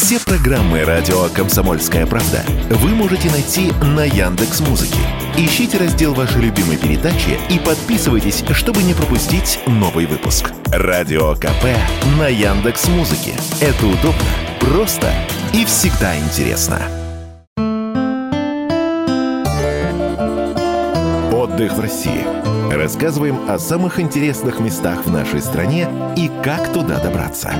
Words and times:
Все 0.00 0.20
программы 0.20 0.84
радио 0.84 1.24
Комсомольская 1.34 2.06
правда 2.06 2.44
вы 2.70 2.90
можете 2.90 3.28
найти 3.32 3.72
на 3.82 4.04
Яндекс 4.04 4.60
Музыке. 4.60 5.00
Ищите 5.36 5.76
раздел 5.76 6.14
вашей 6.14 6.40
любимой 6.40 6.76
передачи 6.76 7.36
и 7.50 7.58
подписывайтесь, 7.58 8.44
чтобы 8.52 8.84
не 8.84 8.94
пропустить 8.94 9.58
новый 9.66 10.06
выпуск. 10.06 10.52
Радио 10.66 11.34
КП 11.34 11.64
на 12.16 12.28
Яндекс 12.28 12.86
Музыке. 12.86 13.32
Это 13.60 13.86
удобно, 13.86 14.22
просто 14.60 15.12
и 15.52 15.64
всегда 15.64 16.16
интересно. 16.16 16.80
Отдых 21.32 21.72
в 21.72 21.80
России. 21.80 22.24
Рассказываем 22.72 23.50
о 23.50 23.58
самых 23.58 23.98
интересных 23.98 24.60
местах 24.60 25.04
в 25.04 25.10
нашей 25.10 25.42
стране 25.42 25.88
и 26.16 26.30
как 26.44 26.72
туда 26.72 27.00
добраться. 27.00 27.52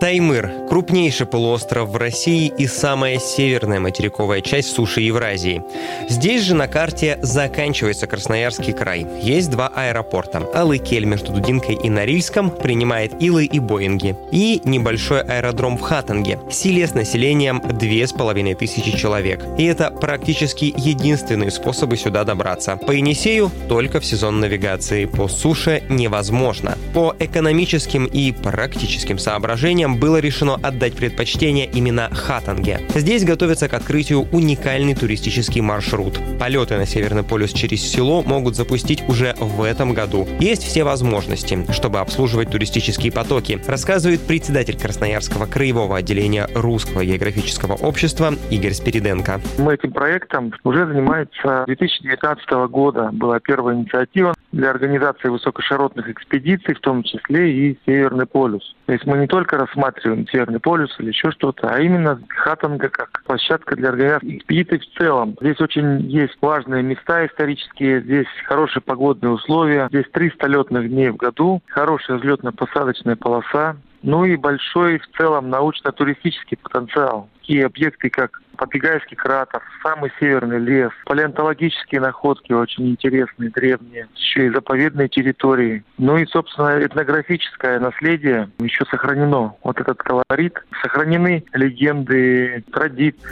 Таймыр– 0.00 0.50
крупнейший 0.68 1.26
полуостров 1.26 1.88
в 1.88 1.96
России 1.96 2.52
и 2.58 2.66
самая 2.66 3.18
северная 3.18 3.78
материковая 3.78 4.40
часть 4.40 4.74
суши 4.74 5.02
Евразии. 5.02 5.62
Здесь 6.08 6.42
же 6.42 6.54
на 6.54 6.66
карте 6.66 7.18
заканчивается 7.22 8.06
Красноярский 8.06 8.72
край. 8.72 9.06
Есть 9.22 9.50
два 9.50 9.68
аэропорта. 9.68 10.42
Алыкель 10.52 11.04
между 11.04 11.32
Дудинкой 11.32 11.76
и 11.76 11.88
Норильском 11.88 12.50
принимает 12.50 13.22
Илы 13.22 13.44
и 13.44 13.60
Боинги. 13.60 14.16
И 14.32 14.60
небольшой 14.64 15.22
аэродром 15.22 15.78
в 15.78 15.80
Хатанге. 15.82 16.40
Силе 16.50 16.86
с 16.86 16.94
населением 16.94 17.62
2500 17.64 18.96
человек. 18.96 19.44
И 19.58 19.64
это 19.64 19.90
практически 19.90 20.74
единственные 20.76 21.52
способы 21.52 21.96
сюда 21.96 22.24
добраться. 22.24 22.76
По 22.76 22.90
Енисею 22.90 23.50
только 23.68 24.00
в 24.00 24.04
сезон 24.04 24.40
навигации. 24.40 25.04
По 25.06 25.28
суше 25.28 25.84
невозможно. 25.88 26.76
По 26.92 27.14
экономическим 27.18 28.06
и 28.06 28.32
практическим 28.32 29.18
соображениям 29.18 29.83
было 29.88 30.18
решено 30.18 30.54
отдать 30.54 30.94
предпочтение 30.94 31.66
именно 31.66 32.08
Хатанге. 32.12 32.80
Здесь 32.94 33.24
готовится 33.24 33.68
к 33.68 33.74
открытию 33.74 34.26
уникальный 34.32 34.94
туристический 34.94 35.60
маршрут. 35.60 36.18
Полеты 36.38 36.76
на 36.76 36.86
Северный 36.86 37.22
полюс 37.22 37.52
через 37.52 37.82
село 37.82 38.22
могут 38.22 38.56
запустить 38.56 39.02
уже 39.08 39.34
в 39.38 39.62
этом 39.62 39.94
году. 39.94 40.26
Есть 40.40 40.64
все 40.64 40.84
возможности, 40.84 41.66
чтобы 41.72 42.00
обслуживать 42.00 42.50
туристические 42.50 43.12
потоки, 43.12 43.60
рассказывает 43.66 44.20
председатель 44.20 44.78
Красноярского 44.78 45.46
краевого 45.46 45.96
отделения 45.96 46.48
Русского 46.54 47.04
географического 47.04 47.74
общества 47.74 48.34
Игорь 48.50 48.72
Спириденко. 48.72 49.40
Мы 49.58 49.74
этим 49.74 49.92
проектом 49.92 50.52
уже 50.64 50.86
занимается 50.86 51.62
с 51.62 51.66
2019 51.66 52.50
года. 52.70 53.10
Была 53.12 53.40
первая 53.40 53.76
инициатива 53.76 54.33
для 54.54 54.70
организации 54.70 55.28
высокоширотных 55.28 56.08
экспедиций, 56.08 56.74
в 56.74 56.80
том 56.80 57.02
числе 57.02 57.52
и 57.52 57.78
Северный 57.84 58.26
полюс. 58.26 58.74
То 58.86 58.92
есть 58.92 59.04
мы 59.04 59.18
не 59.18 59.26
только 59.26 59.58
рассматриваем 59.58 60.28
Северный 60.28 60.60
полюс 60.60 60.94
или 61.00 61.08
еще 61.08 61.30
что-то, 61.32 61.68
а 61.68 61.80
именно 61.80 62.20
Хатанга 62.28 62.88
как 62.88 63.23
площадка 63.34 63.74
для 63.74 63.88
организации 63.88 64.36
экспедиций 64.36 64.78
в 64.78 64.98
целом. 64.98 65.36
Здесь 65.40 65.60
очень 65.60 66.08
есть 66.08 66.36
важные 66.40 66.84
места 66.84 67.26
исторические, 67.26 68.00
здесь 68.00 68.28
хорошие 68.46 68.80
погодные 68.80 69.32
условия, 69.32 69.88
здесь 69.88 70.06
300 70.12 70.46
летных 70.46 70.88
дней 70.88 71.10
в 71.10 71.16
году, 71.16 71.60
хорошая 71.66 72.18
взлетно-посадочная 72.18 73.16
полоса, 73.16 73.76
ну 74.02 74.24
и 74.24 74.36
большой 74.36 75.00
в 75.00 75.16
целом 75.16 75.50
научно-туристический 75.50 76.58
потенциал. 76.58 77.28
Такие 77.40 77.66
объекты, 77.66 78.08
как 78.08 78.40
Попегайский 78.56 79.16
кратер, 79.16 79.62
самый 79.82 80.12
северный 80.20 80.58
лес, 80.58 80.92
палеонтологические 81.06 82.00
находки 82.00 82.52
очень 82.52 82.88
интересные, 82.88 83.50
древние, 83.50 84.08
еще 84.14 84.46
и 84.46 84.50
заповедные 84.50 85.08
территории. 85.08 85.84
Ну 85.98 86.16
и, 86.16 86.26
собственно, 86.26 86.78
этнографическое 86.84 87.80
наследие 87.80 88.50
еще 88.58 88.84
сохранено. 88.86 89.54
Вот 89.62 89.80
этот 89.80 89.98
колорит. 89.98 90.58
Сохранены 90.82 91.44
легенды, 91.52 92.64
традиции. 92.72 93.23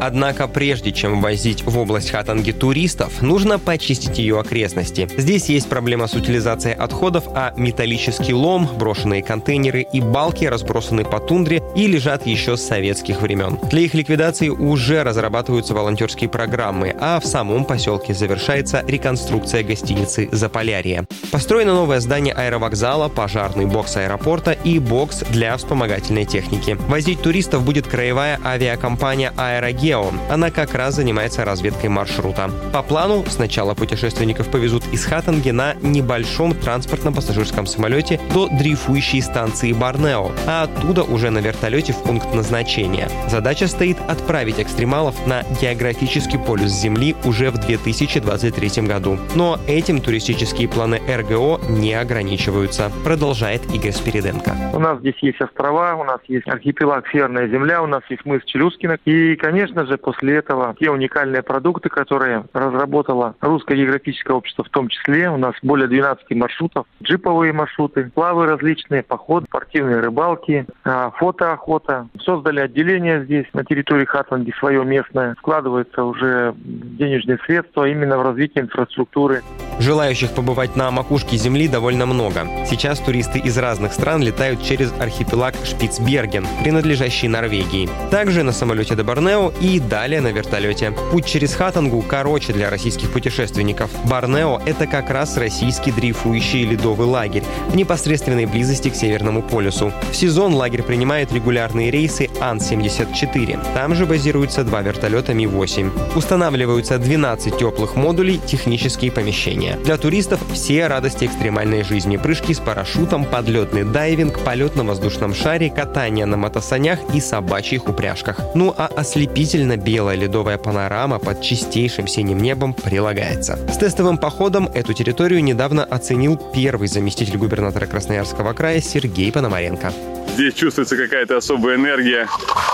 Однако 0.00 0.46
прежде 0.48 0.92
чем 0.92 1.20
возить 1.20 1.64
в 1.64 1.78
область 1.78 2.10
Хатанги 2.10 2.52
туристов, 2.52 3.22
нужно 3.22 3.58
почистить 3.58 4.18
ее 4.18 4.38
окрестности. 4.38 5.08
Здесь 5.16 5.46
есть 5.48 5.68
проблема 5.68 6.06
с 6.06 6.14
утилизацией 6.14 6.74
отходов, 6.74 7.24
а 7.34 7.52
металлический 7.56 8.34
лом, 8.34 8.68
брошенные 8.78 9.22
контейнеры 9.22 9.86
и 9.92 10.00
балки 10.00 10.44
разбросаны 10.44 11.04
по 11.04 11.18
тундре 11.18 11.62
и 11.74 11.86
лежат 11.86 12.26
еще 12.26 12.56
с 12.56 12.62
советских 12.62 13.22
времен. 13.22 13.58
Для 13.70 13.80
их 13.80 13.94
ликвидации 13.94 14.48
уже 14.48 15.02
разрабатываются 15.02 15.74
волонтерские 15.74 16.28
программы, 16.28 16.94
а 17.00 17.20
в 17.20 17.26
самом 17.26 17.64
поселке 17.64 18.14
завершается 18.14 18.84
реконструкция 18.86 19.62
гостиницы 19.62 20.28
«Заполярье». 20.32 21.06
Построено 21.30 21.74
новое 21.74 22.00
здание 22.00 22.34
аэровокзала, 22.34 23.08
пожарный 23.08 23.66
бокс 23.66 23.96
аэропорта 23.96 24.52
и 24.52 24.78
бокс 24.78 25.24
для 25.30 25.56
вспомогательной 25.56 26.24
техники. 26.24 26.76
Возить 26.88 27.22
туристов 27.22 27.64
будет 27.64 27.86
краевая 27.86 28.38
авиакомпания 28.44 29.32
«Аэрогео». 29.38 30.10
Она 30.28 30.50
как 30.50 30.74
раз 30.74 30.96
занимается 30.96 31.44
разведкой 31.44 31.88
маршрута. 31.88 32.50
По 32.72 32.82
плану 32.82 33.24
сначала 33.28 33.74
путешественников 33.74 34.50
повезут 34.50 34.84
из 34.92 35.04
Хатанги 35.04 35.50
на 35.50 35.74
небольшом 35.80 36.54
транспортном 36.54 37.14
пассажирском 37.14 37.66
самолете 37.66 38.20
до 38.34 38.48
дрейфующей 38.48 39.22
станции 39.22 39.72
Барнео, 39.72 40.32
а 40.46 40.64
оттуда 40.64 41.02
уже 41.04 41.30
на 41.30 41.38
вертолете 41.38 41.92
в 41.92 42.02
пункт 42.02 42.34
назначения. 42.34 43.08
Задача 43.28 43.68
стоит 43.68 43.96
отправить 44.08 44.58
экстремалов 44.58 45.26
на 45.26 45.44
географический 45.60 46.38
полюс 46.38 46.72
Земли 46.72 47.14
уже 47.24 47.50
в 47.50 47.58
2023 47.58 48.86
году. 48.86 49.18
Но 49.34 49.58
этим 49.66 50.00
туристические 50.00 50.68
планы 50.68 51.00
РГО 51.08 51.60
не 51.68 51.94
ограничиваются, 51.94 52.90
продолжает 53.04 53.62
Игорь 53.72 53.92
Спириденко. 53.92 54.56
У 54.72 54.78
нас 54.78 54.98
здесь 55.00 55.16
есть 55.20 55.40
острова, 55.40 55.94
у 55.94 56.04
нас 56.04 56.20
есть 56.28 56.48
архипелаг 56.48 57.06
Северная 57.12 57.48
Земля, 57.48 57.82
у 57.82 57.86
нас 57.86 58.02
есть 58.08 58.24
мыс 58.24 58.42
Челюскина. 58.44 58.98
И, 59.04 59.27
конечно 59.36 59.86
же, 59.86 59.96
после 59.96 60.36
этого 60.36 60.74
те 60.78 60.90
уникальные 60.90 61.42
продукты, 61.42 61.88
которые 61.88 62.44
разработало 62.52 63.34
Русское 63.40 63.76
географическое 63.76 64.36
общество 64.36 64.64
в 64.64 64.70
том 64.70 64.88
числе. 64.88 65.30
У 65.30 65.36
нас 65.36 65.54
более 65.62 65.88
12 65.88 66.30
маршрутов, 66.32 66.86
джиповые 67.02 67.52
маршруты, 67.52 68.10
плавы 68.14 68.46
различные, 68.46 69.02
поход, 69.02 69.44
спортивные 69.44 70.00
рыбалки, 70.00 70.66
а, 70.84 71.10
фотоохота. 71.10 72.08
Создали 72.20 72.60
отделение 72.60 73.24
здесь 73.24 73.46
на 73.52 73.64
территории 73.64 74.04
Хатланд 74.04 74.44
где 74.44 74.52
свое 74.58 74.84
местное, 74.84 75.34
вкладывается 75.38 76.04
уже 76.04 76.54
денежные 76.56 77.38
средства 77.44 77.88
именно 77.88 78.18
в 78.18 78.22
развитие 78.22 78.64
инфраструктуры. 78.64 79.42
Желающих 79.78 80.32
побывать 80.32 80.76
на 80.76 80.90
макушке 80.90 81.36
Земли 81.36 81.68
довольно 81.68 82.06
много. 82.06 82.46
Сейчас 82.68 82.98
туристы 82.98 83.38
из 83.38 83.56
разных 83.58 83.92
стран 83.92 84.22
летают 84.22 84.62
через 84.62 84.92
архипелаг 84.98 85.54
Шпицберген, 85.64 86.46
принадлежащий 86.62 87.28
Норвегии. 87.28 87.88
Также 88.10 88.42
на 88.42 88.52
самолете 88.52 88.94
до 88.94 89.04
Борнео 89.04 89.52
и 89.60 89.78
далее 89.78 90.20
на 90.20 90.28
вертолете. 90.28 90.92
Путь 91.12 91.26
через 91.26 91.54
Хатангу 91.54 92.02
короче 92.02 92.52
для 92.52 92.70
российских 92.70 93.12
путешественников. 93.12 93.90
Борнео– 94.04 94.60
это 94.66 94.86
как 94.86 95.10
раз 95.10 95.36
российский 95.36 95.92
дрейфующий 95.92 96.64
ледовый 96.64 97.06
лагерь 97.06 97.44
в 97.68 97.76
непосредственной 97.76 98.46
близости 98.46 98.90
к 98.90 98.96
Северному 98.96 99.42
полюсу. 99.42 99.92
В 100.10 100.16
сезон 100.16 100.54
лагерь 100.54 100.82
принимает 100.82 101.32
регулярные 101.32 101.90
рейсы 101.90 102.28
Ан-74. 102.40 103.74
Там 103.74 103.94
же 103.94 104.06
базируются 104.06 104.64
два 104.64 104.82
вертолета 104.82 105.34
Ми-8. 105.34 106.16
Устанавливаются 106.16 106.98
12 106.98 107.58
теплых 107.58 107.94
модулей, 107.94 108.40
технические 108.44 109.12
помещения. 109.12 109.67
Для 109.76 109.96
туристов 109.96 110.40
все 110.52 110.86
радости 110.86 111.24
экстремальной 111.24 111.82
жизни. 111.82 112.16
Прыжки 112.16 112.54
с 112.54 112.60
парашютом, 112.60 113.24
подлетный 113.24 113.84
дайвинг, 113.84 114.38
полет 114.40 114.76
на 114.76 114.84
воздушном 114.84 115.34
шаре, 115.34 115.70
катание 115.70 116.26
на 116.26 116.36
мотосанях 116.36 116.98
и 117.14 117.20
собачьих 117.20 117.88
упряжках. 117.88 118.40
Ну 118.54 118.74
а 118.76 118.86
ослепительно 118.86 119.76
белая 119.76 120.16
ледовая 120.16 120.58
панорама 120.58 121.18
под 121.18 121.42
чистейшим 121.42 122.06
синим 122.06 122.38
небом 122.38 122.74
прилагается. 122.74 123.58
С 123.72 123.76
тестовым 123.76 124.18
походом 124.18 124.68
эту 124.74 124.92
территорию 124.92 125.42
недавно 125.42 125.84
оценил 125.84 126.40
первый 126.54 126.88
заместитель 126.88 127.36
губернатора 127.36 127.86
Красноярского 127.86 128.52
края 128.52 128.80
Сергей 128.80 129.32
Пономаренко. 129.32 129.92
Здесь 130.34 130.54
чувствуется 130.54 130.96
какая-то 130.96 131.38
особая 131.38 131.74
энергия. 131.74 132.28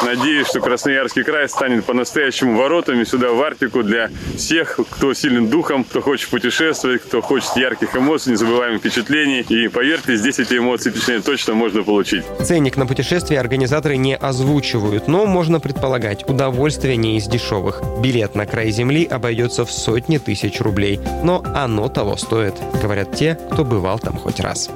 Надеюсь, 0.05 0.49
что 0.49 0.61
Красноярский 0.61 1.25
край 1.25 1.49
станет 1.49 1.87
по-настоящему 1.87 2.59
воротами 2.59 3.05
сюда, 3.05 3.31
в 3.31 3.41
Арктику, 3.41 3.83
для 3.83 4.11
всех, 4.37 4.79
кто 4.91 5.15
силен 5.15 5.49
духом, 5.49 5.83
кто 5.85 6.03
хочет 6.03 6.29
путешествовать, 6.29 6.75
кто 6.99 7.21
хочет 7.21 7.57
ярких 7.57 7.97
эмоций, 7.97 8.33
незабываемых 8.33 8.81
впечатлений. 8.81 9.41
И 9.49 9.69
поверьте, 9.69 10.17
здесь 10.17 10.39
эти 10.39 10.59
эмоции 10.59 10.91
впечатления 10.91 11.23
точно 11.23 11.55
можно 11.55 11.83
получить. 11.83 12.25
Ценник 12.43 12.77
на 12.77 12.87
путешествие 12.87 13.41
организаторы 13.41 13.97
не 13.97 14.17
озвучивают, 14.17 15.09
но 15.09 15.27
можно 15.27 15.61
предполагать, 15.61 16.29
удовольствие 16.29 16.97
не 16.97 17.17
из 17.17 17.27
дешевых. 17.27 17.83
Билет 18.01 18.35
на 18.35 18.47
край 18.47 18.71
земли 18.71 19.05
обойдется 19.05 19.65
в 19.65 19.73
сотни 19.73 20.19
тысяч 20.19 20.61
рублей, 20.61 21.01
но 21.23 21.43
оно 21.55 21.89
того 21.89 22.17
стоит, 22.17 22.55
говорят 22.83 23.17
те, 23.17 23.39
кто 23.51 23.65
бывал 23.65 23.99
там 23.99 24.17
хоть 24.17 24.41
раз. 24.41 24.71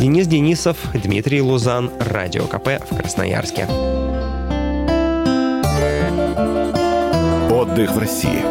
Денис 0.00 0.26
Денисов, 0.26 0.76
Дмитрий 0.94 1.42
Лузан, 1.42 1.90
Радио 1.98 2.44
КП 2.46 2.80
в 2.88 2.96
Красноярске. 2.96 3.66
Отдых 7.78 7.94
в 7.94 7.98
России. 7.98 8.42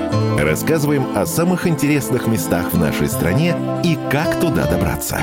Рассказываем 0.42 1.18
о 1.18 1.26
самых 1.26 1.68
интересных 1.68 2.28
местах 2.28 2.72
в 2.72 2.78
нашей 2.78 3.10
стране 3.10 3.54
и 3.84 3.98
как 4.10 4.40
туда 4.40 4.66
добраться. 4.68 5.20